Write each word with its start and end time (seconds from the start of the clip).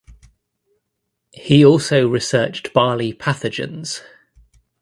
He 1.31 1.63
also 1.63 2.07
researched 2.07 2.73
barley 2.73 3.13
pathogens. 3.13 4.01